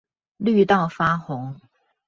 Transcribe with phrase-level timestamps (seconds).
[0.39, 1.57] 綠到發紅